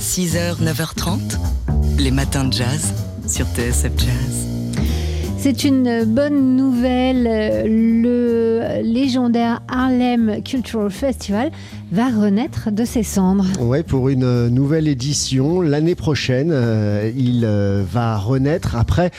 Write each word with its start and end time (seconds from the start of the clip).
6h, 0.00 0.62
9h30, 0.62 1.18
les 1.98 2.12
matins 2.12 2.44
de 2.44 2.52
jazz 2.52 2.94
sur 3.26 3.46
TSF 3.46 3.92
Jazz. 3.96 4.46
C'est 5.36 5.64
une 5.64 6.04
bonne 6.04 6.56
nouvelle. 6.56 7.24
Le 7.66 8.80
légendaire 8.82 9.60
Harlem 9.66 10.40
Cultural 10.44 10.90
Festival 10.90 11.50
va 11.90 12.08
renaître 12.08 12.70
de 12.70 12.84
ses 12.84 13.02
cendres. 13.02 13.46
Ouais, 13.60 13.82
pour 13.82 14.08
une 14.10 14.48
nouvelle 14.48 14.88
édition 14.88 15.60
l'année 15.62 15.94
prochaine. 15.94 16.50
euh, 16.52 17.10
il 17.16 17.42
euh, 17.44 17.82
va 17.90 18.18
renaître 18.18 18.76
après 18.76 19.10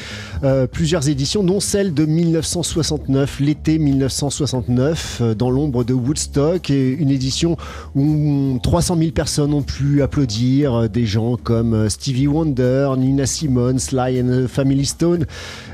euh, 0.44 0.68
plusieurs 0.68 1.10
éditions, 1.10 1.44
dont 1.44 1.60
celle 1.60 1.94
de 1.94 2.06
1969, 2.06 3.40
l'été 3.40 3.80
1969, 3.80 5.18
euh, 5.21 5.34
dans 5.34 5.50
l'ombre 5.50 5.84
de 5.84 5.94
Woodstock, 5.94 6.70
et 6.70 6.90
une 6.92 7.10
édition 7.10 7.58
où 7.96 8.60
300 8.62 8.98
000 8.98 9.12
personnes 9.12 9.54
ont 9.54 9.64
pu 9.64 10.02
applaudir, 10.04 10.74
euh, 10.74 10.88
des 10.88 11.06
gens 11.06 11.38
comme 11.42 11.74
euh, 11.74 11.90
Stevie 11.90 12.28
Wonder, 12.28 12.92
Nina 12.98 13.26
Simone, 13.26 13.79
Sly 13.79 14.21
and 14.21 14.28
the 14.28 14.48
Family 14.48 14.86
Stone, 14.86 15.26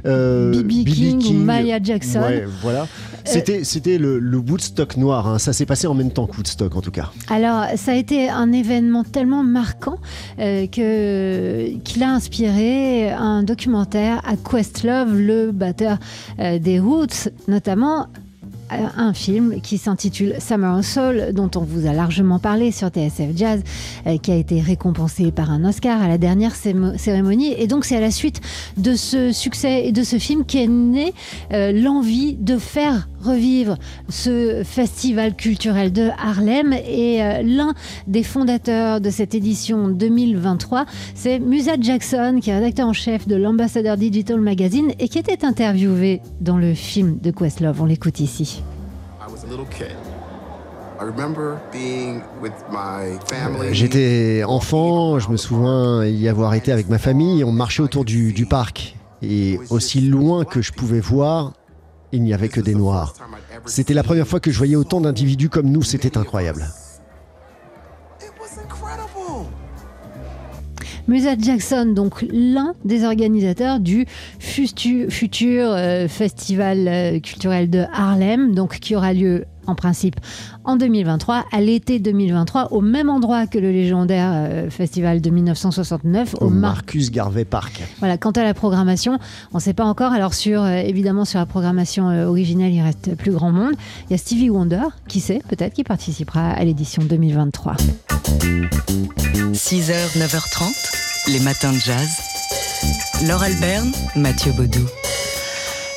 euh, 0.06 0.52
B.B. 0.64 0.86
King 0.86 1.26
ou 1.28 1.34
Maya 1.34 1.80
Jackson. 1.84 2.22
Ouais, 2.22 2.46
voilà. 2.62 2.88
C'était 3.26 3.64
c'était 3.64 3.98
le, 3.98 4.20
le 4.20 4.38
Woodstock 4.38 4.98
noir. 4.98 5.28
hein. 5.28 5.40
Ça 5.40 5.52
s'est 5.52 5.66
passé 5.66 5.88
en 5.88 5.96
même 5.96 6.12
temps 6.12 6.28
que 6.28 6.38
Woodstock, 6.38 6.76
en 6.76 6.82
cas. 6.92 7.12
Alors, 7.30 7.66
ça 7.76 7.92
a 7.92 7.96
été 7.96 8.30
un 8.30 8.52
événement 8.52 9.04
tellement 9.04 9.44
marquant 9.44 9.98
euh, 10.40 10.68
que 10.68 11.78
qu'il 11.84 12.04
a 12.04 12.12
inspiré 12.12 13.12
un 13.12 13.44
documentaire 13.44 14.22
à 14.26 14.36
Questlove, 14.36 15.16
le 15.16 15.52
batteur 15.52 15.98
euh, 16.40 16.60
des 16.60 16.80
Roots, 16.80 17.30
notamment 17.48 18.08
euh, 18.72 18.76
un 18.98 19.14
film 19.14 19.62
qui 19.62 19.78
s'intitule 19.78 20.36
Summer 20.40 20.78
of 20.78 20.86
Soul, 20.86 21.34
dont 21.34 21.52
on 21.56 21.62
vous 21.62 21.88
a 21.88 21.94
largement 21.94 22.40
parlé 22.40 22.72
sur 22.72 22.90
TSF 22.90 23.36
Jazz, 23.36 23.62
qui 24.22 24.32
a 24.32 24.36
été 24.36 24.60
récompensé 24.62 25.32
par 25.32 25.52
un 25.52 25.64
Oscar 25.66 26.02
à 26.02 26.08
la 26.08 26.18
dernière 26.18 26.56
cérémonie. 26.56 27.54
Et 27.58 27.68
donc, 27.68 27.86
c'est 27.86 27.98
à 27.98 28.02
la 28.02 28.12
suite 28.12 28.42
de 28.78 28.96
ce 28.96 29.32
succès 29.32 29.86
et 29.86 29.92
de 29.92 30.04
ce 30.04 30.18
film 30.18 30.46
qu'est 30.46 30.68
née 30.68 31.14
l'envie 31.52 32.34
de 32.34 32.58
faire 32.58 33.08
revivre 33.26 33.78
ce 34.10 34.62
festival 34.64 35.36
culturel 35.36 35.92
de 35.92 36.10
Harlem. 36.18 36.74
Et 36.74 37.22
euh, 37.22 37.42
l'un 37.44 37.74
des 38.08 38.24
fondateurs 38.24 39.02
de 39.02 39.10
cette 39.10 39.36
édition 39.36 39.90
2023, 39.90 40.86
c'est 41.14 41.40
Musa 41.40 41.74
Jackson, 41.80 42.40
qui 42.42 42.50
est 42.50 42.56
rédacteur 42.56 42.88
en 42.88 42.94
chef 42.94 43.28
de 43.28 43.36
l'Ambassadeur 43.36 43.98
Digital 43.98 44.40
Magazine 44.40 44.92
et 45.00 45.08
qui 45.08 45.20
était 45.20 45.46
interviewé 45.46 46.22
dans 46.42 46.58
le 46.58 46.74
film 46.74 47.18
de 47.22 47.32
Questlove. 47.32 47.82
On 47.82 47.86
l'écoute 47.86 48.20
ici. 48.20 48.64
I 49.20 49.32
was 49.32 49.44
a 49.44 49.50
little 49.50 49.66
kid. 49.66 49.96
I 50.98 51.04
remember 51.04 51.58
being 51.74 52.22
with 52.42 52.54
my 52.72 53.20
family. 53.28 53.74
J'étais 53.74 54.44
enfant, 54.46 55.20
je 55.20 55.30
me 55.30 55.36
souviens 55.36 56.06
y 56.06 56.30
avoir 56.30 56.54
été 56.54 56.72
avec 56.72 56.88
ma 56.88 56.98
famille, 56.98 57.44
on 57.44 57.52
marchait 57.52 57.84
autour 57.84 58.06
du, 58.06 58.32
du 58.32 58.46
parc. 58.46 58.96
Et 59.22 59.60
aussi 59.70 60.02
loin 60.02 60.46
que 60.46 60.62
je 60.62 60.72
pouvais 60.72 61.00
voir, 61.00 61.54
il 62.12 62.24
n'y 62.24 62.34
avait 62.34 62.50
que 62.50 62.62
des 62.62 62.76
noirs. 62.76 63.14
C'était 63.66 63.94
la 63.94 64.04
première 64.04 64.28
fois 64.28 64.40
que 64.40 64.52
je 64.52 64.58
voyais 64.58 64.76
autant 64.76 65.02
d'individus 65.02 65.50
comme 65.50 65.70
nous, 65.70 65.84
c'était 65.84 66.18
incroyable. 66.18 66.66
Musa 71.08 71.38
Jackson, 71.38 71.94
donc 71.96 72.26
l'un 72.32 72.74
des 72.84 73.06
organisateurs 73.06 73.80
du 73.80 74.08
futur 74.40 75.72
euh, 75.72 76.08
festival 76.08 76.88
euh, 76.88 77.20
culturel 77.20 77.70
de 77.70 77.86
Harlem, 77.94 78.56
donc 78.56 78.80
qui 78.80 78.96
aura 78.96 79.14
lieu 79.14 79.46
en 79.68 79.76
principe 79.76 80.20
en 80.64 80.76
2023, 80.76 81.46
à 81.52 81.62
l'été 81.62 82.00
2023, 82.00 82.74
au 82.74 82.82
même 82.82 83.10
endroit 83.10 83.48
que 83.48 83.58
le 83.58 83.72
légendaire 83.72 84.32
euh, 84.34 84.70
festival 84.70 85.22
de 85.22 85.30
1969, 85.30 86.36
au 86.40 86.46
Au 86.46 86.50
Mar 86.50 86.76
Marcus 86.76 87.12
Garvey 87.12 87.46
Park. 87.46 87.84
Voilà, 88.00 88.18
quant 88.18 88.32
à 88.32 88.44
la 88.44 88.54
programmation, 88.54 89.20
on 89.54 89.58
ne 89.58 89.62
sait 89.62 89.74
pas 89.74 89.86
encore. 89.86 90.12
Alors, 90.12 90.34
sur, 90.34 90.62
euh, 90.62 90.78
évidemment, 90.78 91.26
sur 91.26 91.40
la 91.40 91.46
programmation 91.46 92.10
euh, 92.10 92.26
originelle, 92.26 92.74
il 92.74 92.82
reste 92.82 93.16
plus 93.16 93.32
grand 93.32 93.52
monde. 93.52 93.74
Il 94.10 94.12
y 94.12 94.14
a 94.14 94.18
Stevie 94.18 94.50
Wonder, 94.50 94.84
qui 95.08 95.20
sait, 95.20 95.42
peut-être, 95.48 95.74
qui 95.74 95.84
participera 95.84 96.50
à 96.50 96.64
l'édition 96.64 97.04
2023. 97.04 97.76
6h, 99.54 100.18
9h30, 100.18 101.32
les 101.32 101.40
matins 101.40 101.72
de 101.72 101.80
jazz. 101.80 102.10
Laure 103.28 103.44
Alberne, 103.44 103.92
Mathieu 104.16 104.52
Baudou. 104.52 104.86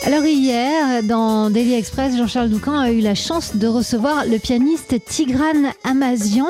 Alors 0.07 0.25
hier, 0.25 1.03
dans 1.03 1.51
Daily 1.51 1.75
Express, 1.75 2.17
Jean-Charles 2.17 2.49
Doucan 2.49 2.79
a 2.79 2.91
eu 2.93 3.01
la 3.01 3.15
chance 3.15 3.57
de 3.57 3.67
recevoir 3.67 4.25
le 4.25 4.39
pianiste 4.39 4.95
Tigran 5.05 5.73
Amazian, 5.85 6.47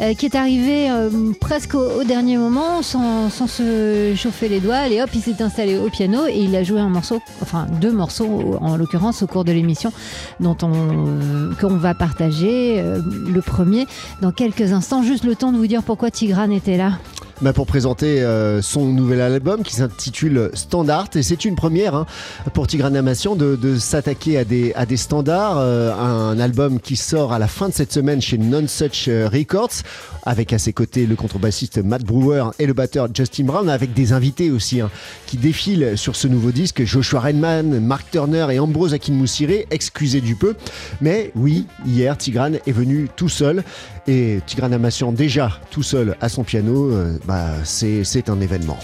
euh, 0.00 0.14
qui 0.14 0.26
est 0.26 0.36
arrivé 0.36 0.88
euh, 0.88 1.10
presque 1.40 1.74
au, 1.74 2.04
dernier 2.04 2.38
moment, 2.38 2.80
sans, 2.80 3.28
sans 3.28 3.48
se 3.48 4.14
chauffer 4.16 4.48
les 4.48 4.60
doigts. 4.60 4.76
Allez 4.76 5.02
hop, 5.02 5.10
il 5.14 5.20
s'est 5.20 5.42
installé 5.42 5.76
au 5.76 5.90
piano 5.90 6.26
et 6.26 6.38
il 6.38 6.54
a 6.54 6.62
joué 6.62 6.80
un 6.80 6.88
morceau, 6.88 7.20
enfin 7.42 7.66
deux 7.80 7.92
morceaux 7.92 8.56
en 8.60 8.76
l'occurrence 8.76 9.22
au 9.22 9.26
cours 9.26 9.44
de 9.44 9.52
l'émission, 9.52 9.92
dont 10.40 10.56
on 10.62 10.72
euh, 10.72 11.54
qu'on 11.60 11.76
va 11.76 11.94
partager. 11.94 12.80
euh, 12.92 13.00
le 13.28 13.40
premier 13.40 13.86
dans 14.20 14.32
quelques 14.32 14.72
instants. 14.72 15.02
Juste 15.02 15.24
le 15.24 15.36
temps 15.36 15.52
de 15.52 15.58
vous 15.58 15.66
dire 15.66 15.82
pourquoi 15.82 16.10
Tigran 16.10 16.50
était 16.50 16.76
là. 16.76 16.92
Bah, 17.42 17.52
pour 17.52 17.66
présenter 17.66 18.22
euh, 18.22 18.62
son 18.62 18.84
nouvel 18.86 19.20
album 19.20 19.64
qui 19.64 19.74
s'intitule 19.74 20.52
Standard. 20.54 21.08
Et 21.16 21.24
c'est 21.24 21.44
une 21.44 21.56
première 21.56 21.96
hein, 21.96 22.06
pour 22.54 22.68
Tigran 22.68 22.94
Amassian 22.94 23.34
de, 23.34 23.76
s'attaquer 23.78 24.38
à 24.38 24.44
des, 24.44 24.96
standards. 24.96 25.58
Euh, 25.58 25.92
un 25.92 26.38
album 26.38 26.78
qui 26.78 26.94
sort 26.94 27.32
à 27.32 27.40
la 27.40 27.48
fin 27.48 27.68
de 27.68 27.74
cette 27.74 27.92
semaine 27.92 28.22
chez 28.22 28.38
Non 28.38 28.68
Such 28.68 29.08
Records, 29.08 29.82
avec 30.24 30.52
à 30.52 30.58
ses 30.58 30.72
côtés 30.72 31.04
le 31.04 31.16
contrebassiste 31.16 31.78
Matt 31.78 32.04
Brewer 32.04 32.50
et 32.60 32.66
le 32.66 32.74
batteur 32.74 33.08
Justin 33.12 33.44
Brown, 33.44 33.68
avec 33.68 33.92
des 33.92 34.12
invités 34.12 34.52
aussi 34.52 34.80
hein, 34.80 34.90
qui 35.26 35.36
défilent 35.36 35.94
sur 35.96 36.14
ce 36.14 36.28
nouveau 36.28 36.52
disque. 36.52 36.84
Joshua 36.84 37.18
Redman, 37.18 37.80
Mark 37.80 38.08
Turner 38.12 38.46
et 38.52 38.60
Ambrose 38.60 38.94
Akinmusire, 38.94 39.64
excusez 39.72 40.20
du 40.20 40.36
peu. 40.36 40.54
Mais 41.00 41.32
oui, 41.34 41.66
hier, 41.86 42.16
Tigran 42.16 42.52
est 42.64 42.72
venu 42.72 43.08
tout 43.16 43.28
seul. 43.28 43.64
Et 44.06 44.40
Tigran 44.46 44.72
Amassian, 44.72 45.12
déjà 45.12 45.60
tout 45.70 45.82
seul 45.82 46.16
à 46.20 46.28
son 46.28 46.42
piano, 46.42 46.90
euh, 46.90 47.16
bah, 47.24 47.31
c'est 47.64 48.04
c'est 48.04 48.28
un 48.28 48.40
événement. 48.40 48.78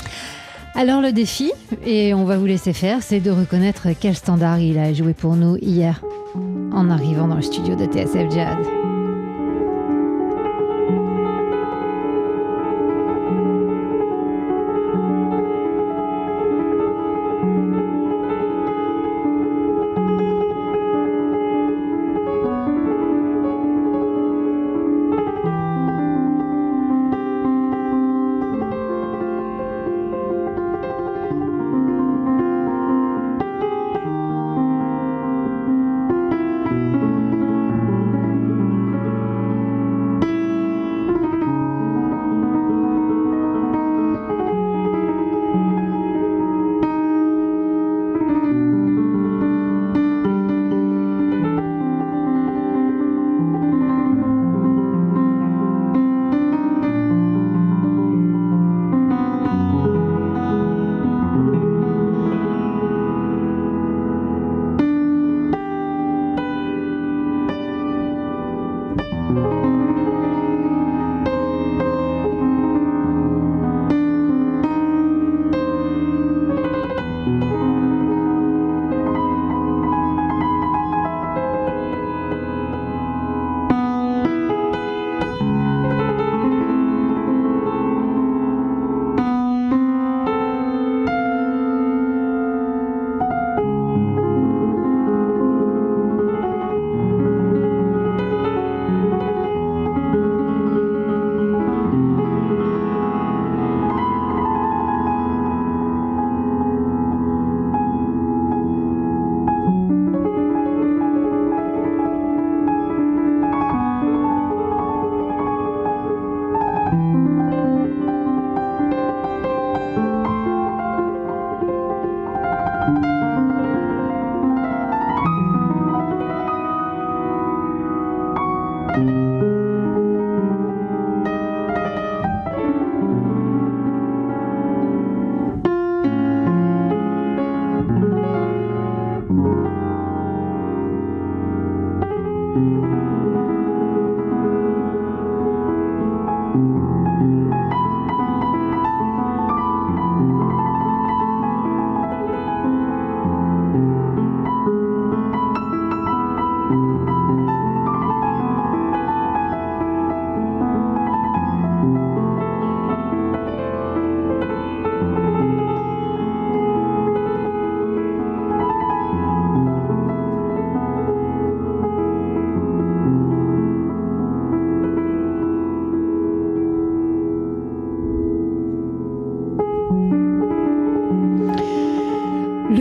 Alors 0.74 1.00
le 1.00 1.12
défi, 1.12 1.50
et 1.84 2.14
on 2.14 2.24
va 2.24 2.36
vous 2.36 2.46
laisser 2.46 2.72
faire, 2.72 3.02
c'est 3.02 3.20
de 3.20 3.30
reconnaître 3.30 3.88
quel 3.98 4.14
standard 4.14 4.60
il 4.60 4.78
a 4.78 4.92
joué 4.92 5.12
pour 5.12 5.34
nous 5.34 5.56
hier 5.56 6.02
en 6.72 6.90
arrivant 6.90 7.26
dans 7.26 7.36
le 7.36 7.42
studio 7.42 7.74
de 7.74 7.84
TSF 7.84 8.30
Jazz. 8.32 8.87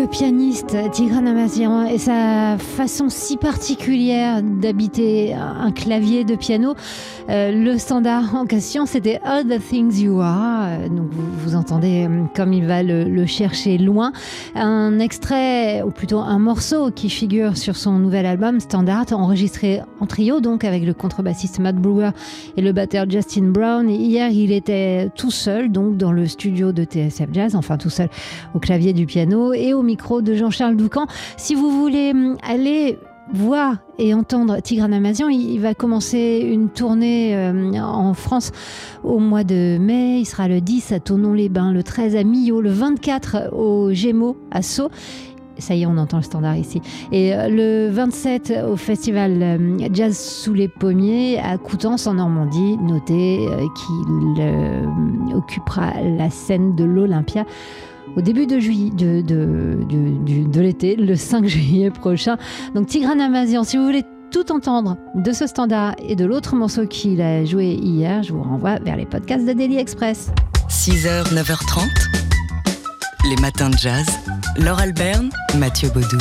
pianiste 0.07 0.75
Tigran 0.92 1.25
Amazian 1.25 1.86
et 1.86 1.98
sa 1.98 2.57
façon 2.57 3.09
si 3.09 3.36
particulière 3.36 4.42
d'habiter 4.42 5.33
un 5.33 5.71
clavier 5.71 6.24
de 6.24 6.36
piano. 6.36 6.75
Euh, 7.30 7.51
le 7.51 7.77
standard 7.77 8.33
en 8.36 8.45
question, 8.45 8.86
c'était 8.86 9.19
All 9.24 9.45
the 9.45 9.59
Things 9.59 10.00
You 10.00 10.21
Are. 10.21 10.89
Donc 10.89 11.09
vous, 11.12 11.56
entendez 11.56 12.07
euh, 12.09 12.24
comme 12.36 12.54
il 12.54 12.65
va 12.65 12.83
le, 12.83 13.04
le, 13.04 13.25
chercher 13.25 13.77
loin. 13.77 14.13
Un 14.56 15.00
extrait, 15.00 15.81
ou 15.81 15.92
plutôt 15.92 16.19
un 16.19 16.39
morceau 16.39 16.89
qui 16.89 17.09
figure 17.09 17.57
sur 17.57 17.75
son 17.75 18.00
nouvel 18.00 18.25
album 18.25 18.59
Standard, 18.59 19.06
enregistré 19.12 19.81
en 20.00 20.06
trio, 20.06 20.39
donc 20.39 20.63
avec 20.63 20.86
le 20.86 20.94
contrebassiste 20.94 21.59
Matt 21.59 21.75
Brewer 21.75 22.12
et 22.56 22.62
le 22.62 22.71
batteur 22.71 23.09
Justin 23.09 23.50
Brown. 23.50 23.89
Hier, 23.89 24.30
il 24.30 24.51
était 24.54 25.09
tout 25.15 25.31
seul, 25.31 25.69
donc 25.69 25.98
dans 25.98 26.13
le 26.13 26.27
studio 26.27 26.71
de 26.71 26.86
TSF 26.86 27.27
Jazz, 27.33 27.56
enfin 27.56 27.77
tout 27.77 27.89
seul 27.89 28.09
au 28.54 28.59
clavier 28.59 28.94
du 28.94 29.06
piano 29.06 29.54
et 29.54 29.74
au 29.74 29.83
micro 29.83 29.96
de 30.21 30.35
Jean-Charles 30.35 30.75
Doucan. 30.75 31.05
Si 31.35 31.55
vous 31.55 31.71
voulez 31.71 32.11
hum, 32.11 32.38
aller 32.47 32.97
voir 33.33 33.77
et 33.99 34.13
entendre 34.13 34.59
Tigran 34.61 34.91
Amazian. 34.91 35.29
Il 35.29 35.59
va 35.59 35.73
commencer 35.73 36.47
une 36.49 36.69
tournée 36.69 37.35
euh, 37.35 37.73
en 37.79 38.13
France 38.13 38.51
au 39.03 39.19
mois 39.19 39.44
de 39.44 39.77
mai. 39.79 40.19
Il 40.19 40.25
sera 40.25 40.47
le 40.47 40.61
10 40.61 40.91
à 40.91 40.99
Tonon-les-Bains, 40.99 41.73
le 41.73 41.83
13 41.83 42.15
à 42.15 42.23
Millau, 42.23 42.61
le 42.61 42.69
24 42.69 43.53
au 43.53 43.94
Gémeaux 43.94 44.38
à 44.51 44.61
Sceaux. 44.61 44.89
Ça 45.59 45.73
y 45.73 45.81
est, 45.81 45.85
on 45.88 45.97
entend 45.97 46.17
le 46.17 46.23
standard 46.23 46.55
ici. 46.55 46.81
Et 47.11 47.33
euh, 47.33 47.47
le 47.49 47.89
27 47.91 48.53
au 48.69 48.75
festival 48.75 49.39
euh, 49.41 49.77
Jazz 49.91 50.15
sous 50.17 50.53
les 50.53 50.67
pommiers 50.67 51.39
à 51.39 51.57
Coutances 51.57 52.05
en 52.05 52.13
Normandie. 52.13 52.77
Notez 52.77 53.47
qu'il 53.75 55.35
occupera 55.35 55.94
la 56.01 56.29
scène 56.29 56.75
de 56.75 56.83
l'Olympia 56.83 57.45
au 58.15 58.21
début 58.21 58.48
de, 58.48 58.59
juillet, 58.59 58.92
de, 58.92 60.59
l'été, 60.59 60.95
le 60.95 61.15
5 61.15 61.45
juillet 61.48 61.92
prochain. 61.92 62.38
Donc 62.75 62.88
Tigran 62.88 63.19
Amazian, 63.19 63.63
si 63.63 63.77
vous 63.77 63.86
voulez 63.86 64.04
tout 64.31 64.51
entendre 64.51 64.98
de 65.15 65.31
ce 65.31 65.48
standard 65.48 65.95
et 66.07 66.15
de 66.15 66.25
l'autre 66.25 66.56
morceau 66.56 66.86
qu'il 66.86 67.21
a 67.21 67.45
joué 67.45 67.74
hier, 67.74 68.24
je 68.24 68.33
vous 68.33 68.44
renvoie 68.44 68.80
vers 68.80 68.98
les 68.98 69.06
podcasts 69.06 69.45
de 69.45 69.54
Daily 69.54 69.77
Express. 69.77 70.31
6h, 70.69 71.33
9h30, 71.33 71.88
les 73.30 73.42
matins 73.42 73.69
de 73.69 73.77
jazz. 73.77 74.06
Laure 74.57 74.80
Alberne, 74.80 75.30
Mathieu 75.57 75.89
Baudou. 75.89 76.18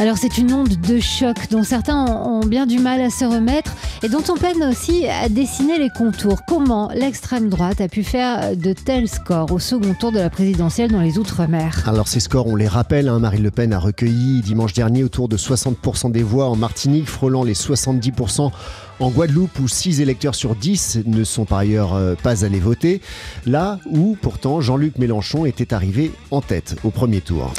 Alors 0.00 0.16
c'est 0.16 0.38
une 0.38 0.52
onde 0.52 0.80
de 0.80 0.98
choc 0.98 1.36
dont 1.50 1.62
certains 1.62 2.06
ont 2.06 2.44
bien 2.44 2.66
du 2.66 2.78
mal 2.78 3.00
à 3.00 3.10
se 3.10 3.24
remettre 3.24 3.72
et 4.02 4.08
dont 4.08 4.22
on 4.28 4.36
peine 4.36 4.62
aussi 4.64 5.06
à 5.06 5.28
dessiner 5.28 5.78
les 5.78 5.90
contours. 5.90 6.40
Comment 6.46 6.90
l'extrême 6.92 7.48
droite 7.48 7.80
a 7.80 7.88
pu 7.88 8.02
faire 8.02 8.56
de 8.56 8.72
tels 8.72 9.08
scores 9.08 9.52
au 9.52 9.58
second 9.58 9.94
tour 9.94 10.10
de 10.10 10.18
la 10.18 10.30
présidentielle 10.30 10.90
dans 10.90 11.00
les 11.00 11.18
Outre-mer 11.18 11.84
Alors 11.86 12.08
ces 12.08 12.20
scores, 12.20 12.48
on 12.48 12.56
les 12.56 12.66
rappelle, 12.66 13.08
hein, 13.08 13.18
Marine 13.20 13.42
Le 13.42 13.50
Pen 13.50 13.72
a 13.72 13.78
recueilli 13.78 14.40
dimanche 14.40 14.72
dernier 14.72 15.04
autour 15.04 15.28
de 15.28 15.36
60% 15.36 16.10
des 16.10 16.22
voix 16.22 16.48
en 16.48 16.56
Martinique, 16.56 17.08
frôlant 17.08 17.44
les 17.44 17.54
70% 17.54 18.50
en 18.98 19.10
Guadeloupe, 19.10 19.58
où 19.60 19.68
6 19.68 20.00
électeurs 20.00 20.34
sur 20.34 20.56
10 20.56 21.00
ne 21.06 21.22
sont 21.22 21.44
par 21.44 21.58
ailleurs 21.58 21.94
euh, 21.94 22.14
pas 22.14 22.44
allés 22.44 22.60
voter, 22.60 23.00
là 23.46 23.78
où 23.86 24.16
pourtant 24.20 24.60
Jean-Luc 24.60 24.98
Mélenchon 24.98 25.44
était 25.44 25.74
arrivé 25.74 26.12
en 26.30 26.40
tête 26.40 26.76
au 26.82 26.90
premier 26.90 27.20
tour. 27.20 27.52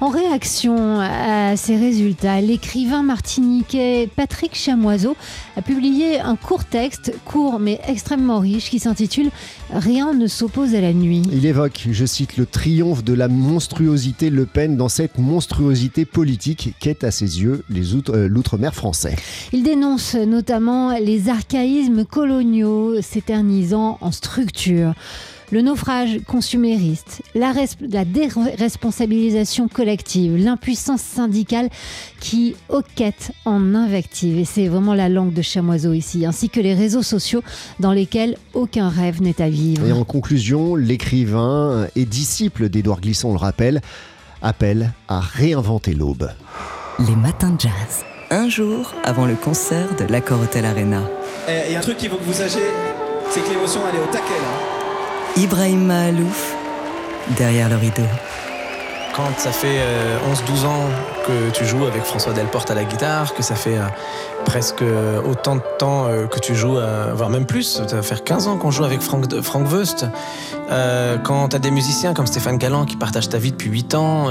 En 0.00 0.08
réaction 0.08 0.98
à 0.98 1.58
ces 1.58 1.76
résultats, 1.76 2.40
l'écrivain 2.40 3.02
martiniquais 3.02 4.08
Patrick 4.16 4.54
Chamoiseau 4.54 5.14
a 5.58 5.62
publié 5.62 6.18
un 6.18 6.36
court 6.36 6.64
texte, 6.64 7.12
court 7.26 7.60
mais 7.60 7.78
extrêmement 7.86 8.38
riche, 8.38 8.70
qui 8.70 8.78
s'intitule 8.78 9.30
Rien 9.70 10.14
ne 10.14 10.26
s'oppose 10.26 10.74
à 10.74 10.80
la 10.80 10.94
nuit. 10.94 11.20
Il 11.30 11.44
évoque, 11.44 11.86
je 11.90 12.06
cite, 12.06 12.38
le 12.38 12.46
triomphe 12.46 13.04
de 13.04 13.12
la 13.12 13.28
monstruosité 13.28 14.30
Le 14.30 14.46
Pen 14.46 14.78
dans 14.78 14.88
cette 14.88 15.18
monstruosité 15.18 16.06
politique 16.06 16.74
qu'est 16.80 17.04
à 17.04 17.10
ses 17.10 17.42
yeux 17.42 17.62
euh, 17.70 18.26
l'outre-mer 18.26 18.74
français. 18.74 19.16
Il 19.52 19.62
dénonce 19.62 20.14
notamment 20.14 20.96
les 20.98 21.28
archaïsmes 21.28 22.06
coloniaux 22.06 23.02
s'éternisant 23.02 23.98
en 24.00 24.12
structure 24.12 24.94
le 25.50 25.62
naufrage 25.62 26.20
consumériste, 26.26 27.22
la, 27.34 27.52
la 27.80 28.04
déresponsabilisation 28.04 29.68
collective, 29.68 30.36
l'impuissance 30.36 31.00
syndicale 31.00 31.68
qui 32.20 32.54
hoquette 32.68 33.32
en 33.44 33.74
invective. 33.74 34.38
Et 34.38 34.44
c'est 34.44 34.68
vraiment 34.68 34.94
la 34.94 35.08
langue 35.08 35.32
de 35.32 35.42
chamoiseau 35.42 35.92
ici, 35.92 36.24
ainsi 36.26 36.48
que 36.48 36.60
les 36.60 36.74
réseaux 36.74 37.02
sociaux 37.02 37.42
dans 37.80 37.92
lesquels 37.92 38.36
aucun 38.54 38.88
rêve 38.88 39.22
n'est 39.22 39.40
à 39.42 39.48
vivre. 39.48 39.86
Et 39.86 39.92
en 39.92 40.04
conclusion, 40.04 40.76
l'écrivain 40.76 41.86
et 41.96 42.04
disciple 42.04 42.68
d'Édouard 42.68 43.00
Glissant, 43.00 43.30
on 43.30 43.32
le 43.32 43.38
rappelle, 43.38 43.80
appelle 44.42 44.92
à 45.08 45.20
réinventer 45.20 45.94
l'aube. 45.94 46.30
Les 46.98 47.16
matins 47.16 47.50
de 47.50 47.60
jazz. 47.60 48.04
Un 48.30 48.48
jour 48.48 48.92
avant 49.02 49.26
le 49.26 49.34
concert 49.34 49.88
de 49.96 50.04
l'Accor 50.04 50.40
Hotel 50.40 50.64
Arena. 50.64 51.02
Il 51.48 51.72
y 51.72 51.74
a 51.74 51.78
un 51.78 51.82
truc 51.82 51.96
qu'il 51.96 52.08
faut 52.08 52.16
que 52.16 52.22
vous 52.22 52.32
sachiez, 52.32 52.60
c'est 53.30 53.40
que 53.42 53.48
l'émotion 53.50 53.80
elle 53.90 53.98
est 53.98 54.02
au 54.02 54.06
taquet 54.06 54.38
là. 54.40 54.69
Ibrahim 55.36 55.86
Mahalouf, 55.86 56.54
derrière 57.36 57.68
le 57.68 57.76
rideau. 57.76 58.06
Quand 59.14 59.30
ça 59.38 59.52
fait 59.52 59.78
11-12 60.28 60.64
euh, 60.64 60.66
ans 60.66 60.88
que 61.26 61.50
tu 61.50 61.64
joues 61.64 61.84
avec 61.84 62.02
François 62.04 62.32
Delporte 62.32 62.70
à 62.70 62.74
la 62.74 62.84
guitare, 62.84 63.34
que 63.34 63.42
ça 63.42 63.54
fait 63.54 63.78
euh, 63.78 63.86
presque 64.44 64.82
autant 65.24 65.56
de 65.56 65.62
temps 65.78 66.06
euh, 66.06 66.26
que 66.26 66.38
tu 66.38 66.54
joues, 66.54 66.78
voire 67.14 67.30
même 67.30 67.46
plus, 67.46 67.82
ça 67.88 67.96
va 67.96 68.02
faire 68.02 68.24
15 68.24 68.48
ans 68.48 68.56
qu'on 68.56 68.70
joue 68.70 68.84
avec 68.84 69.00
Frank, 69.00 69.24
Frank 69.42 69.70
Wust. 69.70 70.06
quand 71.22 71.48
tu 71.48 71.56
as 71.56 71.58
des 71.58 71.70
musiciens 71.70 72.14
comme 72.14 72.26
Stéphane 72.26 72.58
Galland 72.58 72.84
qui 72.84 72.96
partagent 72.96 73.28
ta 73.28 73.38
vie 73.38 73.52
depuis 73.52 73.70
8 73.70 73.94
ans, 73.94 74.30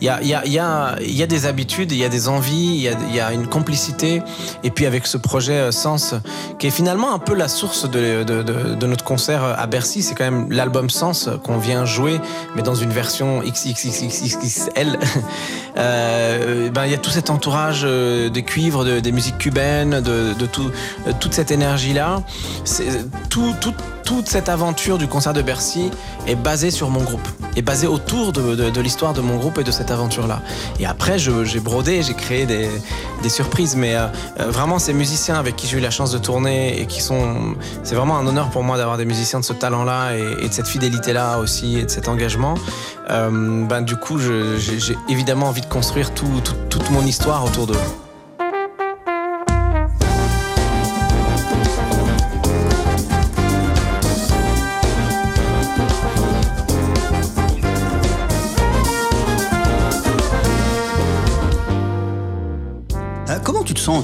il 0.00 0.06
y 0.06 0.08
a, 0.08 1.26
des 1.26 1.46
habitudes, 1.46 1.92
il 1.92 1.98
y 1.98 2.04
a 2.04 2.08
des 2.08 2.28
envies, 2.28 2.88
il 3.10 3.14
y, 3.14 3.20
a, 3.20 3.32
une 3.32 3.46
complicité. 3.46 4.22
Et 4.62 4.70
puis 4.70 4.86
avec 4.86 5.06
ce 5.06 5.16
projet 5.16 5.72
Sens, 5.72 6.14
qui 6.58 6.66
est 6.66 6.70
finalement 6.70 7.12
un 7.14 7.18
peu 7.18 7.34
la 7.34 7.48
source 7.48 7.88
de, 7.90 8.86
notre 8.86 9.04
concert 9.04 9.42
à 9.42 9.66
Bercy, 9.66 10.02
c'est 10.02 10.14
quand 10.14 10.24
même 10.24 10.50
l'album 10.50 10.90
Sens 10.90 11.28
qu'on 11.42 11.58
vient 11.58 11.84
jouer, 11.84 12.20
mais 12.56 12.62
dans 12.62 12.74
une 12.74 12.90
version 12.90 13.40
XXXXXL. 13.40 14.98
Euh, 15.76 16.13
ben, 16.70 16.84
il 16.86 16.90
y 16.90 16.94
a 16.94 16.98
tout 16.98 17.10
cet 17.10 17.30
entourage 17.30 17.82
euh, 17.84 18.28
des 18.28 18.42
cuivres, 18.42 18.84
de, 18.84 19.00
des 19.00 19.12
musiques 19.12 19.38
cubaines, 19.38 20.00
de, 20.00 20.46
tout, 20.46 20.70
euh, 21.06 21.12
toute 21.20 21.34
cette 21.34 21.50
énergie-là. 21.50 22.22
Tout, 23.30 23.54
tout, 23.60 23.74
toute 24.04 24.28
cette 24.28 24.48
aventure 24.48 24.98
du 24.98 25.08
concert 25.08 25.32
de 25.32 25.42
Bercy 25.42 25.90
est 26.26 26.34
basée 26.34 26.70
sur 26.70 26.90
mon 26.90 27.02
groupe, 27.02 27.26
est 27.56 27.62
basée 27.62 27.86
autour 27.86 28.32
de, 28.32 28.80
l'histoire 28.80 29.14
de 29.14 29.20
mon 29.20 29.36
groupe 29.36 29.58
et 29.58 29.64
de 29.64 29.70
cette 29.70 29.90
aventure-là. 29.90 30.42
Et 30.78 30.86
après, 30.86 31.18
j'ai 31.18 31.60
brodé, 31.60 32.02
j'ai 32.02 32.14
créé 32.14 32.46
des, 32.46 32.68
surprises, 33.28 33.74
mais 33.74 33.96
euh, 33.96 34.08
vraiment 34.48 34.78
ces 34.78 34.92
musiciens 34.92 35.36
avec 35.36 35.56
qui 35.56 35.66
j'ai 35.66 35.78
eu 35.78 35.80
la 35.80 35.90
chance 35.90 36.12
de 36.12 36.18
tourner 36.18 36.78
et 36.78 36.86
qui 36.86 37.00
sont, 37.00 37.54
c'est 37.82 37.94
vraiment 37.94 38.18
un 38.18 38.26
honneur 38.26 38.50
pour 38.50 38.62
moi 38.62 38.76
d'avoir 38.76 38.98
des 38.98 39.06
musiciens 39.06 39.40
de 39.40 39.44
ce 39.44 39.54
talent-là 39.54 40.14
et, 40.14 40.44
et, 40.44 40.48
de 40.48 40.52
cette 40.52 40.68
fidélité-là 40.68 41.38
aussi 41.38 41.78
et 41.78 41.84
de 41.84 41.90
cet 41.90 42.08
engagement. 42.08 42.54
Euh, 43.10 43.64
ben 43.66 43.82
du 43.82 43.96
coup, 43.96 44.18
j'ai 44.18 44.96
évidemment 45.08 45.46
envie 45.46 45.60
de 45.60 45.66
construire 45.66 46.03
tout, 46.12 46.40
tout, 46.44 46.54
toute 46.68 46.90
mon 46.90 47.02
histoire 47.06 47.44
autour 47.44 47.66
d'eux. 47.66 48.03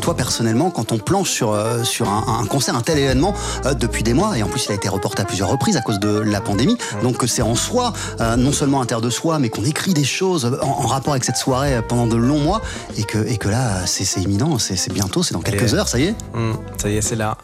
Toi 0.01 0.15
personnellement, 0.17 0.71
quand 0.71 0.93
on 0.93 0.99
planche 0.99 1.31
sur, 1.31 1.53
euh, 1.53 1.85
sur 1.85 2.09
un, 2.09 2.41
un, 2.41 2.47
concert, 2.47 2.75
un 2.75 2.81
tel 2.81 2.99
événement 2.99 3.35
euh, 3.67 3.75
depuis 3.75 4.03
des 4.03 4.15
mois, 4.15 4.37
et 4.39 4.43
en 4.43 4.49
plus 4.49 4.67
il 4.67 4.73
a 4.73 4.75
été 4.75 4.89
reporté 4.89 5.23
à 5.23 5.25
plusieurs 5.25 5.49
reprises 5.49 5.77
à 5.77 5.81
cause 5.81 5.99
de 5.99 6.19
la 6.19 6.41
pandémie, 6.41 6.77
donc 7.03 7.23
c'est 7.27 7.43
en 7.43 7.55
soi, 7.55 7.93
euh, 8.21 8.37
non 8.37 8.53
seulement 8.53 8.81
un 8.81 8.87
terre 8.87 9.01
de 9.01 9.11
soi, 9.11 9.39
mais 9.39 9.49
qu'on 9.49 9.65
écrit 9.65 9.95
des 9.95 10.05
choses 10.05 10.59
en, 10.63 10.67
en, 10.67 10.87
rapport 10.87 11.13
avec 11.13 11.25
cette 11.25 11.37
soirée 11.37 11.81
pendant 11.89 12.07
de 12.07 12.17
longs 12.17 12.41
mois, 12.41 12.61
et 12.97 13.05
que, 13.05 13.19
et 13.19 13.37
que 13.37 13.49
là 13.49 13.87
c'est 13.87 14.21
imminent, 14.21 14.59
c'est 14.59 14.93
bientôt, 14.93 15.23
c'est 15.23 15.35
dans 15.35 15.41
quelques 15.41 15.75
heures, 15.75 15.89
ça 15.89 15.99
y 15.99 16.05
est 16.05 16.15
mmh, 16.35 16.53
Ça 16.79 16.89
y 16.89 16.97
est, 16.97 17.03
c'est 17.03 17.17
là. 17.17 17.37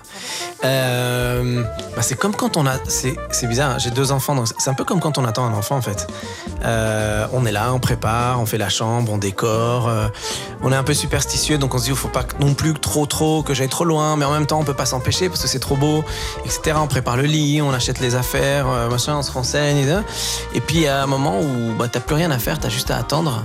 Bah 0.63 2.03
c'est 2.03 2.17
comme 2.17 2.35
quand 2.35 2.57
on 2.57 2.67
a. 2.67 2.75
C'est 2.89 3.47
bizarre, 3.47 3.73
hein, 3.73 3.79
j'ai 3.79 3.91
deux 3.91 4.13
enfants, 4.13 4.35
donc 4.35 4.49
c'est 4.59 4.71
un 4.71 4.75
peu 4.75 4.85
comme 4.85 5.01
quand 5.01 5.19
on 5.19 5.25
attend 5.25 5.47
un 5.47 5.55
enfant 5.55 5.77
en 5.77 5.83
fait. 5.83 6.07
On 7.33 7.47
est 7.47 7.53
là, 7.53 7.73
on 7.73 7.79
prépare, 7.79 8.41
on 8.41 8.47
fait 8.47 8.59
la 8.59 8.69
chambre, 8.69 9.13
on 9.13 9.19
décore. 9.19 9.91
On 10.63 10.73
est 10.73 10.77
un 10.77 10.83
peu 10.83 10.95
superstitieux, 10.95 11.59
donc 11.59 11.75
on 11.75 11.79
se 11.79 11.85
dit 11.85 11.91
il 11.91 11.97
faut 11.97 12.06
pas 12.09 12.25
non 12.41 12.55
plus 12.55 12.75
trop 12.75 13.07
trop 13.07 13.43
que 13.43 13.55
j'aille 13.55 13.69
trop 13.69 13.85
loin, 13.85 14.17
mais 14.17 14.25
en 14.25 14.33
même 14.33 14.47
temps 14.47 14.61
on 14.61 14.65
peut 14.65 14.75
pas 14.75 14.87
s'empêcher 14.87 15.29
parce 15.29 15.43
que 15.43 15.49
c'est 15.49 15.59
trop 15.59 15.77
beau, 15.77 16.05
etc. 16.45 16.77
On 16.81 16.87
prépare 16.87 17.17
le 17.17 17.25
lit, 17.25 17.61
on 17.63 17.73
achète 17.73 18.01
les 18.01 18.15
affaires, 18.15 18.69
euh, 18.69 18.89
machin, 18.89 19.17
on 19.17 19.23
se 19.23 19.33
renseigne. 19.33 19.79
Et, 19.79 20.57
et 20.57 20.61
puis 20.61 20.87
à 20.87 21.03
un 21.03 21.07
moment 21.07 21.41
où 21.41 21.75
bah, 21.79 21.87
t'as 21.91 22.01
plus 22.01 22.17
rien 22.17 22.31
à 22.31 22.39
faire, 22.39 22.59
t'as 22.59 22.69
juste 22.69 22.91
à 22.91 22.97
attendre 22.97 23.45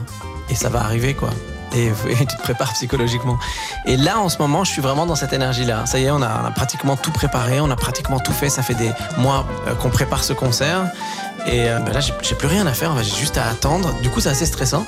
et 0.50 0.56
ça 0.56 0.70
va 0.70 0.82
arriver 0.82 1.14
quoi 1.14 1.30
et, 1.76 1.92
tu 2.20 2.26
te 2.26 2.42
prépares 2.42 2.74
psychologiquement. 2.74 3.38
Et 3.86 3.98
là, 3.98 4.20
en 4.20 4.30
ce 4.30 4.38
moment, 4.40 4.64
je 4.64 4.72
suis 4.72 4.82
vraiment 4.82 5.06
dans 5.06 5.16
cette 5.16 5.34
énergie-là. 5.34 5.86
Ça 5.86 6.00
y 6.00 6.06
est, 6.06 6.12
on 6.12 6.22
a, 6.22 6.28
a, 6.28 6.52
pratiquement 6.52 6.98
tout 6.98 7.12
préparé, 7.12 7.62
on 7.62 7.70
a 7.70 7.76
pratiquement 7.76 8.20
tout 8.20 8.34
fait. 8.34 8.50
Ça 8.50 8.62
fait 8.62 8.76
des 8.76 8.92
mois 9.18 9.46
euh, 9.68 9.76
qu'on 9.76 9.90
prépare 9.90 10.24
ce 10.24 10.34
concert. 10.34 10.92
Et 11.48 11.70
euh, 11.70 11.80
bah 11.80 11.92
là, 11.94 12.00
j'ai 12.00 12.36
plus 12.36 12.48
rien 12.48 12.68
à 12.68 12.74
faire, 12.74 12.96
j'ai 13.02 13.16
juste 13.16 13.38
à 13.38 13.48
attendre. 13.48 13.94
Du 14.02 14.10
coup, 14.10 14.20
c'est 14.20 14.30
assez 14.30 14.46
stressant, 14.46 14.86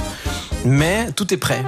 mais 0.66 1.12
tout 1.16 1.34
est 1.34 1.38
prêt. 1.38 1.64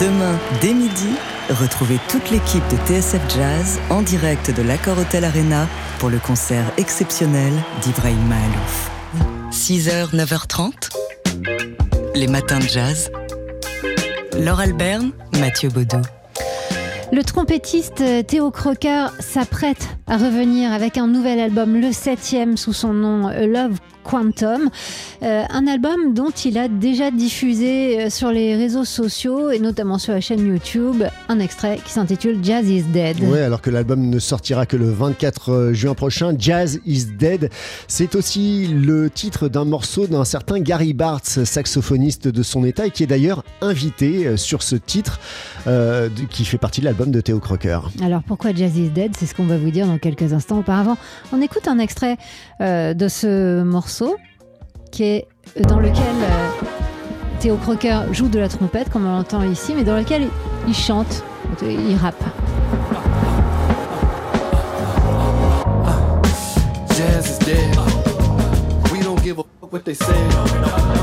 Demain, 0.00 0.38
dès 0.62 0.72
midi, 0.72 1.10
retrouvez 1.50 1.98
toute 2.08 2.30
l'équipe 2.30 2.66
de 2.70 2.76
TSF 2.86 3.20
Jazz 3.28 3.78
en 3.90 4.00
direct 4.00 4.50
de 4.50 4.62
l'Accor 4.62 4.96
Hotel 4.96 5.26
Arena 5.26 5.66
pour 5.98 6.08
le 6.08 6.18
concert 6.18 6.64
exceptionnel 6.78 7.52
d'Ibrahim 7.82 8.26
Mahalouf. 8.26 8.90
6h, 9.50 10.14
9h30, 10.14 10.88
les 12.14 12.28
matins 12.28 12.60
de 12.60 12.64
jazz. 12.64 13.12
Laure 14.38 14.60
Alberne, 14.60 15.10
Mathieu 15.38 15.68
Baudou. 15.68 16.00
Le 17.12 17.22
trompettiste 17.22 18.02
Théo 18.26 18.50
Crocker 18.50 19.08
s'apprête 19.18 19.86
à 20.06 20.16
revenir 20.16 20.72
avec 20.72 20.96
un 20.96 21.08
nouvel 21.08 21.40
album, 21.40 21.78
le 21.78 21.92
septième 21.92 22.56
sous 22.56 22.72
son 22.72 22.94
nom 22.94 23.28
Love 23.28 23.76
Quantum, 24.02 24.70
Euh, 25.22 25.42
un 25.50 25.66
album 25.66 26.14
dont 26.14 26.30
il 26.30 26.56
a 26.56 26.68
déjà 26.68 27.10
diffusé 27.10 28.00
euh, 28.00 28.10
sur 28.10 28.30
les 28.30 28.56
réseaux 28.56 28.86
sociaux 28.86 29.50
et 29.50 29.58
notamment 29.58 29.98
sur 29.98 30.14
la 30.14 30.20
chaîne 30.22 30.46
YouTube 30.46 31.02
un 31.28 31.38
extrait 31.40 31.78
qui 31.84 31.92
s'intitule 31.92 32.38
Jazz 32.42 32.68
is 32.70 32.84
Dead. 32.84 33.20
Ouais, 33.20 33.42
alors 33.42 33.60
que 33.60 33.68
l'album 33.68 34.08
ne 34.08 34.18
sortira 34.18 34.64
que 34.64 34.78
le 34.78 34.90
24 34.90 35.72
juin 35.72 35.92
prochain, 35.94 36.32
Jazz 36.38 36.80
is 36.86 37.04
Dead, 37.18 37.50
c'est 37.86 38.14
aussi 38.14 38.66
le 38.68 39.10
titre 39.10 39.48
d'un 39.48 39.66
morceau 39.66 40.06
d'un 40.06 40.24
certain 40.24 40.58
Gary 40.60 40.94
Bartz, 40.94 41.44
saxophoniste 41.44 42.28
de 42.28 42.42
son 42.42 42.64
état 42.64 42.86
et 42.86 42.90
qui 42.90 43.02
est 43.02 43.06
d'ailleurs 43.06 43.44
invité 43.60 44.26
euh, 44.26 44.36
sur 44.36 44.62
ce 44.62 44.76
titre 44.76 45.20
euh, 45.66 46.08
qui 46.30 46.44
fait 46.44 46.58
partie 46.58 46.80
de 46.80 46.86
l'album 46.86 47.10
de 47.10 47.20
Théo 47.20 47.40
Crocker. 47.40 47.80
Alors 48.02 48.22
pourquoi 48.22 48.54
Jazz 48.54 48.76
is 48.78 48.88
Dead? 48.88 49.12
C'est 49.16 49.26
ce 49.26 49.34
qu'on 49.34 49.46
va 49.46 49.58
vous 49.58 49.70
dire 49.70 49.86
dans 49.86 49.98
quelques 49.98 50.32
instants. 50.32 50.58
Auparavant, 50.58 50.96
on 51.32 51.42
écoute 51.42 51.68
un 51.68 51.78
extrait 51.78 52.16
euh, 52.60 52.94
de 52.94 53.08
ce 53.08 53.62
morceau 53.62 53.89
qui 54.90 55.04
est 55.04 55.28
dans 55.66 55.80
lequel 55.80 55.94
euh, 56.22 56.50
Théo 57.40 57.56
Crocker 57.56 58.00
joue 58.12 58.28
de 58.28 58.38
la 58.38 58.48
trompette, 58.48 58.90
comme 58.90 59.06
on 59.06 59.16
l'entend 59.16 59.42
ici, 59.42 59.74
mais 59.74 59.84
dans 59.84 59.96
lequel 59.96 60.28
il 60.68 60.74
chante, 60.74 61.24
il 61.62 61.96
rappe. 61.96 62.22
What 69.72 69.84
they 69.84 69.94
said. 69.94 70.32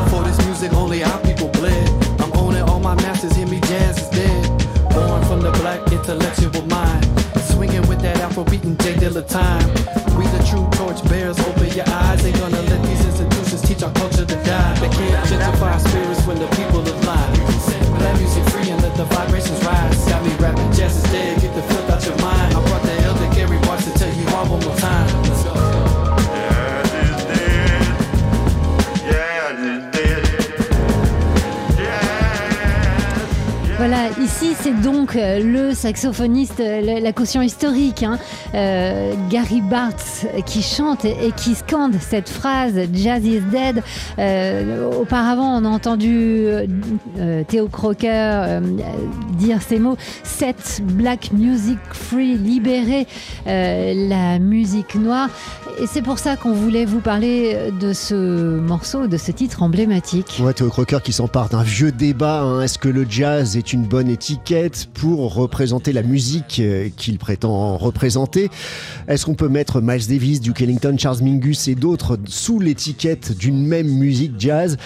For 0.10 0.22
this 0.26 0.46
music, 0.46 0.74
only 0.74 1.02
our 1.02 1.18
people 1.22 1.48
bled. 1.54 1.88
I'm 2.20 2.34
owning 2.34 2.64
all 2.64 2.82
my 2.82 2.96
masters, 2.96 3.34
hear 3.34 3.48
me, 3.48 3.62
jazz 3.62 3.98
is 3.98 4.10
dead. 4.10 4.44
Born 4.94 5.24
from 5.24 5.40
the 5.40 5.52
black 5.62 5.90
intellectual 5.90 6.66
mind. 6.68 7.06
Swinging 7.50 7.88
with 7.88 8.02
that 8.02 8.20
Afro 8.20 8.44
beating 8.44 8.76
J 8.80 8.96
Dilla 8.96 9.26
time. 9.26 9.77
Voilà, 33.78 34.10
ici 34.20 34.56
c'est 34.60 34.82
donc 34.82 35.16
euh, 35.16 35.40
le 35.40 35.72
saxophoniste, 35.72 36.62
euh, 36.62 37.00
la, 37.00 37.14
caution 37.14 37.44
historique, 37.44 38.02
hein, 38.02 38.18
euh, 38.56 39.14
Gary 39.30 39.62
Bartz, 39.62 40.26
qui 40.48 40.64
chante 40.64 41.06
et, 41.06 41.32
qui 41.38 41.54
scande 41.54 41.94
cette 42.02 42.28
phrase 42.28 42.74
Jazz 42.92 43.24
is 43.24 43.42
dead. 43.52 43.84
Auparavant, 45.00 45.62
on 45.62 45.64
a 45.64 45.70
entendu 45.70 46.46
euh, 46.48 47.44
Théo 47.48 47.68
Crocker 47.68 48.60
dire 49.38 49.62
ces 49.62 49.78
mots 49.78 49.98
Set 50.24 50.82
Black 50.84 51.32
Music 51.32 51.78
Free, 51.92 52.36
libérer 52.36 53.06
la 53.46 54.40
musique 54.40 54.96
noire. 54.96 55.30
Et 55.80 55.86
c'est 55.86 56.02
pour 56.02 56.18
ça 56.18 56.38
qu'on 56.38 56.54
voulait 56.54 56.86
vous 56.86 57.02
parler 57.02 57.56
de 57.80 57.94
ce 57.94 58.58
morceau, 58.60 59.06
de 59.06 59.16
ce 59.16 59.32
titre 59.32 59.62
emblématique. 59.62 60.40
Ouais, 60.42 60.52
Théo 60.54 60.70
Crocker 60.70 60.98
qui 61.04 61.14
s'empare 61.14 61.50
d'un 61.50 61.62
vieux 61.62 61.92
débat. 61.92 62.42
hein. 62.42 62.62
Est-ce 62.62 62.80
que 62.80 62.90
le 62.90 63.06
jazz 63.08 63.56
est 63.58 63.74
une 63.74 63.84
bonne 63.84 64.10
étiquette 64.10 64.90
pour 64.96 65.36
représenter 65.36 65.94
la 65.94 66.02
musique 66.02 66.60
euh, 66.60 66.90
qu'il 66.98 67.20
prétend 67.20 67.78
représenter? 67.78 68.50
Est-ce 69.08 69.28
qu'on 69.28 69.36
peut 69.36 69.50
mettre 69.50 69.80
Miles 69.80 70.08
Davis, 70.08 70.42
Duke 70.42 70.62
Ellington, 70.62 70.96
Charles 70.98 71.22
Mingus 71.22 71.68
et 71.68 71.76
d'autres 71.76 72.18
sous 72.26 72.60
l'étiquette 72.60 73.38
d'une 73.38 73.64
même 73.64 73.88
musique 73.88 74.34
jazz? 74.40 74.78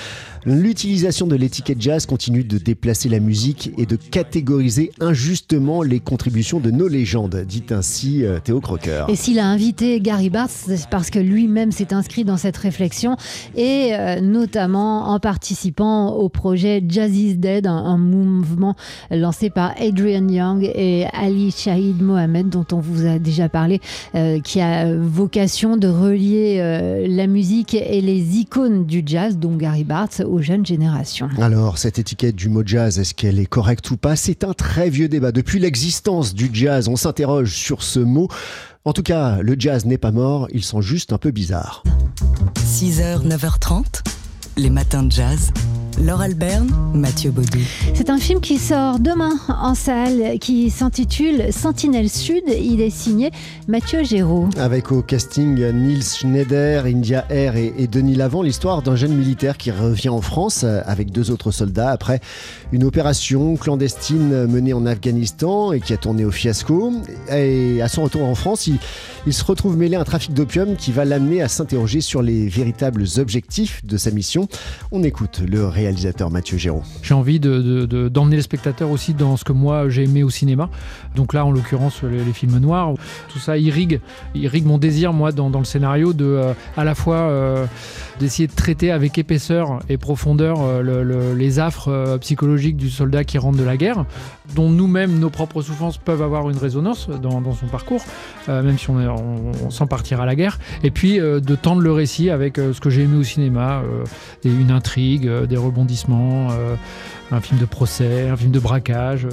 L'utilisation 0.44 1.28
de 1.28 1.36
l'étiquette 1.36 1.80
jazz 1.80 2.08
continue 2.08 2.44
de 2.44 2.58
déplacer 2.58 3.10
la 3.10 3.20
musique 3.20 3.72
et 3.78 3.86
de 3.86 3.96
catégoriser 3.96 4.92
injustement 5.00 5.84
les 5.84 6.00
contributions 6.00 6.60
de 6.60 6.72
nos 6.72 6.88
légendes, 6.88 7.46
dit 7.48 7.66
ainsi 7.70 8.26
euh, 8.26 8.40
Théo 8.40 8.60
Crocker. 8.60 9.06
Et 9.08 9.16
s'il 9.16 9.38
a 9.38 9.46
invité 9.46 10.00
Gary 10.00 10.32
Bartz, 10.32 10.64
c'est 10.66 10.90
parce 10.90 11.12
que 11.12 11.20
lui-même 11.20 11.72
s'est 11.72 11.94
inscrit 11.94 12.24
dans 12.24 12.38
cette 12.38 12.58
réflexion 12.58 13.18
et 13.56 13.90
euh, 13.92 14.20
notamment 14.20 15.10
en 15.10 15.20
participant 15.20 16.10
au 16.10 16.28
projet 16.28 16.84
Jazz 16.88 17.16
is 17.16 17.36
Dead, 17.36 17.68
un, 17.68 17.98
mouvement 17.98 18.76
lancé 19.12 19.52
par 19.52 19.76
Adrian 19.80 20.28
Young 20.28 20.64
et 20.64 21.06
Ali 21.14 21.52
Shahid 21.52 22.02
Mohamed, 22.02 22.50
dont 22.50 22.66
on 22.72 22.80
vous 22.80 23.06
a 23.06 23.20
déjà 23.20 23.48
parlé, 23.48 23.80
euh, 24.16 24.40
qui 24.40 24.60
a 24.60 24.92
vocation 24.96 25.78
de 25.78 25.88
relier 25.88 27.06
la 27.08 27.28
musique 27.28 27.76
et 27.76 28.02
les 28.02 28.38
icônes 28.38 28.86
du 28.86 29.04
jazz, 29.06 29.38
dont 29.38 29.56
Gary 29.56 29.84
Bartz, 29.84 30.24
aux 30.32 30.42
jeunes 30.42 30.66
générations. 30.66 31.30
Alors, 31.40 31.78
cette 31.78 32.00
étiquette 32.00 32.36
du 32.36 32.48
mot 32.48 32.64
jazz, 32.66 32.98
est-ce 33.00 33.14
qu'elle 33.14 33.38
est 33.38 33.46
correcte 33.46 33.92
ou 33.92 33.98
pas? 33.98 34.16
C'est 34.16 34.44
un 34.44 34.54
très 34.54 34.90
vieux 34.90 35.10
débat. 35.10 35.32
Depuis 35.32 35.60
l'existence 35.60 36.34
du 36.34 36.50
jazz, 36.54 36.88
on 36.88 36.96
s'interroge 36.96 37.54
sur 37.54 37.84
ce 37.84 38.00
mot. 38.00 38.30
En 38.86 38.94
tout 38.94 39.04
cas, 39.04 39.42
le 39.42 39.56
jazz 39.60 39.86
n'est 39.86 39.98
pas 39.98 40.12
mort, 40.12 40.48
il 40.54 40.64
sent 40.64 40.82
juste 40.82 41.12
un 41.12 41.18
peu 41.18 41.32
bizarre. 41.32 41.84
6h, 42.66 43.28
9h30, 43.28 44.02
les 44.58 44.70
matins 44.70 45.04
de 45.04 45.12
jazz. 45.12 45.52
Laure 46.00 46.22
Alberne, 46.22 46.74
Mathieu 46.94 47.32
Baudou. 47.32 47.60
C'est 47.94 48.10
un 48.10 48.18
film 48.18 48.40
qui 48.40 48.58
sort 48.58 48.98
demain 48.98 49.34
en 49.50 49.76
salle, 49.76 50.40
qui 50.40 50.70
s'intitule 50.70 51.52
Sentinelle 51.52 52.10
Sud. 52.10 52.44
Il 52.48 52.82
est 52.82 52.90
signé 52.90 53.30
Mathieu 53.68 54.04
Géraud. 54.04 54.50
Avec 54.58 54.92
au 54.92 55.02
casting 55.02 55.56
Niels 55.72 56.02
Schneider, 56.02 56.86
India 56.86 57.26
Air 57.30 57.56
et, 57.56 57.74
et 57.78 57.88
Denis 57.88 58.16
Lavant, 58.16 58.42
l'histoire 58.42 58.82
d'un 58.82 58.96
jeune 58.96 59.14
militaire 59.14 59.58
qui 59.58 59.70
revient 59.70 60.10
en 60.10 60.22
France 60.22 60.64
avec 60.64 61.12
deux 61.12 61.30
autres 61.30 61.52
soldats 61.52 61.92
après 61.92 62.20
une 62.72 62.84
opération 62.86 63.58
clandestine 63.58 64.48
menée 64.48 64.74
en 64.74 64.86
Afghanistan 64.86 65.74
et 65.74 65.82
qui 65.82 65.94
a 65.94 65.98
tourné 65.98 66.26
au 66.26 66.32
fiasco. 66.32 66.94
Et 67.30 67.82
à 67.82 67.90
son 67.90 68.04
retour 68.04 68.24
en 68.24 68.34
France, 68.34 68.66
il, 68.66 68.78
il 69.28 69.34
se 69.34 69.44
retrouve 69.44 69.78
mêlé 69.78 69.98
à 69.98 70.02
un 70.02 70.06
trafic 70.06 70.34
d'opium 70.34 70.78
qui 70.78 70.92
va 70.92 71.06
l'amener 71.06 71.42
à 71.42 71.48
s'interroger 71.48 72.02
sur 72.02 72.22
les 72.22 72.48
véritables 72.48 73.06
objectifs 73.18 73.86
de 73.86 73.98
sa 73.98 74.10
mission. 74.10 74.41
On 74.92 75.04
écoute 75.04 75.42
le 75.48 75.66
réalisateur 75.68 76.30
Mathieu 76.32 76.58
Géraud. 76.58 76.84
J'ai 77.02 77.14
envie 77.14 77.40
de- 77.40 77.62
de- 77.62 77.86
de- 77.86 78.10
d'emmener 78.10 78.36
les 78.38 78.42
spectateurs 78.42 78.90
aussi 78.92 79.14
dans 79.14 79.38
ce 79.38 79.44
que 79.44 79.54
moi 79.54 79.90
j'ai 79.90 80.04
aimé 80.04 80.24
au 80.24 80.30
cinéma. 80.30 80.70
Donc 81.16 81.34
là, 81.34 81.46
en 81.46 81.52
l'occurrence, 81.52 82.04
les, 82.04 82.32
films 82.34 82.60
noirs. 82.60 82.94
Tout 83.30 83.40
ça 83.40 83.58
irrigue, 83.58 84.00
irrigue 84.36 84.66
mon 84.66 84.78
désir, 84.78 85.12
moi, 85.14 85.32
dans, 85.32 85.50
le 85.50 85.66
scénario, 85.66 86.14
de 86.14 86.26
euh, 86.26 86.54
à 86.78 86.84
la 86.84 86.96
fois 86.96 87.18
euh, 87.18 87.66
d'essayer 88.20 88.48
de 88.48 88.54
traiter 88.54 88.92
avec 88.92 89.18
épaisseur 89.18 89.80
et 89.90 89.98
profondeur 89.98 90.62
euh, 90.62 90.82
le- 90.82 91.04
le- 91.04 91.34
les 91.36 91.60
affres 91.60 92.18
psychologiques 92.22 92.78
du 92.78 92.90
soldat 92.90 93.24
qui 93.24 93.38
rentre 93.38 93.58
de 93.58 93.64
la 93.64 93.76
guerre, 93.78 94.06
dont 94.56 94.70
nous-mêmes, 94.70 95.20
nos 95.20 95.30
propres 95.30 95.62
souffrances 95.62 95.98
peuvent 95.98 96.22
avoir 96.22 96.50
une 96.50 96.58
résonance 96.58 97.10
dans, 97.10 97.42
son 97.54 97.68
parcours, 97.68 98.02
euh, 98.50 98.64
même 98.64 98.78
si 98.78 98.90
on, 98.90 99.70
s'en 99.70 99.88
partira 99.88 100.24
à 100.24 100.26
la 100.26 100.36
guerre. 100.36 100.60
Et 100.84 100.92
puis 100.92 101.20
euh, 101.20 101.40
de 101.40 101.56
tendre 101.56 101.82
le 101.82 101.92
récit 101.92 102.30
avec 102.30 102.58
euh, 102.58 102.74
ce 102.74 102.82
que 102.82 102.90
j'ai 102.90 103.04
aimé 103.04 103.18
au 103.18 103.24
cinéma, 103.24 103.82
une 104.44 104.72
intrigue, 104.72 105.30
des 105.46 105.58
rebondissements. 105.58 106.50
un 107.32 107.40
film 107.40 107.60
de 107.60 107.66
procès, 107.66 108.28
un 108.30 108.36
film 108.36 108.52
de 108.52 108.60
braquage, 108.60 109.28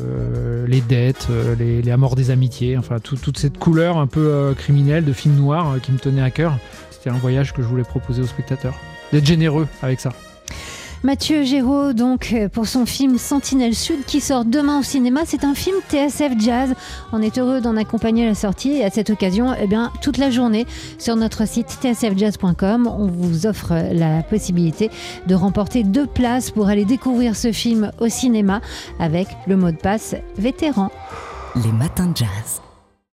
les 0.66 0.80
dettes, 0.80 1.28
les, 1.58 1.82
les 1.82 1.90
amours 1.90 2.14
des 2.14 2.30
amitiés, 2.30 2.76
enfin 2.78 2.98
tout- 3.00 3.16
toute 3.16 3.38
cette 3.38 3.58
couleur 3.58 3.98
un 3.98 4.06
peu 4.06 4.54
criminelle 4.56 5.04
de 5.04 5.12
film 5.12 5.34
noir 5.34 5.76
qui 5.82 5.92
me 5.92 5.98
tenait 5.98 6.22
à 6.22 6.30
cœur. 6.30 6.58
C'était 6.90 7.10
un 7.10 7.18
voyage 7.18 7.52
que 7.52 7.62
je 7.62 7.66
voulais 7.66 7.82
proposer 7.84 8.22
aux 8.22 8.26
spectateurs. 8.26 8.74
D'être 9.12 9.26
généreux 9.26 9.66
avec 9.82 10.00
ça. 10.00 10.12
Mathieu 11.04 11.44
Géraud, 11.44 11.92
donc, 11.92 12.32
euh, 12.32 12.48
pour 12.48 12.66
son 12.66 12.84
film 12.84 13.18
Sentinelle 13.18 13.74
Sud 13.74 14.04
qui 14.04 14.20
sort 14.20 14.44
demain 14.44 14.80
au 14.80 14.82
cinéma. 14.82 15.20
C'est 15.24 15.44
un 15.44 15.54
film 15.54 15.76
TSF 15.88 16.32
Jazz. 16.38 16.74
On 17.12 17.22
est 17.22 17.38
heureux 17.38 17.60
d'en 17.60 17.76
accompagner 17.76 18.26
la 18.26 18.34
sortie 18.34 18.72
et 18.78 18.84
à 18.84 18.90
cette 18.90 19.10
occasion, 19.10 19.54
eh 19.60 19.68
bien, 19.68 19.92
toute 20.02 20.18
la 20.18 20.30
journée 20.30 20.66
sur 20.98 21.14
notre 21.14 21.46
site 21.46 21.68
tsfjazz.com, 21.80 22.88
on 22.88 23.06
vous 23.06 23.46
offre 23.46 23.74
la 23.92 24.22
possibilité 24.24 24.90
de 25.28 25.34
remporter 25.36 25.84
deux 25.84 26.06
places 26.06 26.50
pour 26.50 26.68
aller 26.68 26.84
découvrir 26.84 27.36
ce 27.36 27.52
film 27.52 27.92
au 28.00 28.08
cinéma 28.08 28.60
avec 28.98 29.28
le 29.46 29.56
mot 29.56 29.70
de 29.70 29.76
passe 29.76 30.16
vétéran. 30.36 30.90
Les 31.54 31.72
matins 31.72 32.06
de 32.06 32.16
jazz. 32.16 32.60